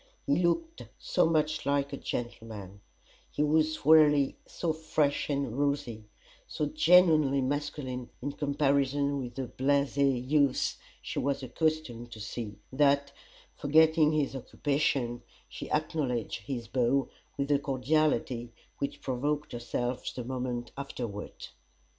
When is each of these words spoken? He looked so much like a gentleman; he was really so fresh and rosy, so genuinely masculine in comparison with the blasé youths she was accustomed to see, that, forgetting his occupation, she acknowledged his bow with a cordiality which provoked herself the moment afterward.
He 0.25 0.35
looked 0.37 0.87
so 0.97 1.29
much 1.29 1.63
like 1.63 1.93
a 1.93 1.97
gentleman; 1.97 2.81
he 3.29 3.43
was 3.43 3.85
really 3.85 4.35
so 4.47 4.73
fresh 4.73 5.29
and 5.29 5.55
rosy, 5.59 6.05
so 6.47 6.65
genuinely 6.65 7.39
masculine 7.39 8.09
in 8.19 8.31
comparison 8.31 9.19
with 9.19 9.35
the 9.35 9.45
blasé 9.45 10.27
youths 10.27 10.77
she 11.03 11.19
was 11.19 11.43
accustomed 11.43 12.11
to 12.13 12.19
see, 12.19 12.57
that, 12.73 13.11
forgetting 13.55 14.11
his 14.11 14.35
occupation, 14.35 15.21
she 15.47 15.69
acknowledged 15.69 16.47
his 16.47 16.67
bow 16.67 17.07
with 17.37 17.51
a 17.51 17.59
cordiality 17.59 18.51
which 18.79 19.01
provoked 19.01 19.51
herself 19.51 20.11
the 20.15 20.23
moment 20.23 20.71
afterward. 20.77 21.49